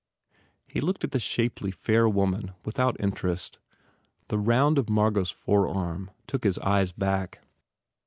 He 0.65 0.81
looked 0.81 1.03
at 1.03 1.11
the 1.11 1.19
shapely, 1.19 1.69
fair 1.69 2.09
woman 2.09 2.53
without 2.65 2.99
interest. 2.99 3.59
The 4.29 4.39
round 4.39 4.79
of 4.79 4.89
Margot 4.89 5.21
s 5.21 5.29
forearm 5.29 6.09
took 6.25 6.43
his 6.43 6.57
eyes 6.57 6.91
back. 6.91 7.39